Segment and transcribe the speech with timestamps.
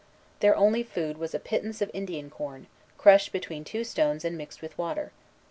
[0.39, 2.65] Their only food was a pittance of Indian corn,
[2.97, 5.11] crushed between two stones and mixed with water.